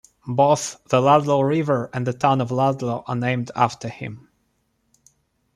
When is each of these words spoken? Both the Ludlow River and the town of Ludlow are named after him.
Both 0.27 0.83
the 0.89 0.99
Ludlow 0.99 1.41
River 1.41 1.91
and 1.93 2.07
the 2.07 2.13
town 2.13 2.41
of 2.41 2.49
Ludlow 2.49 3.03
are 3.05 3.15
named 3.15 3.51
after 3.55 3.87
him. 3.87 4.31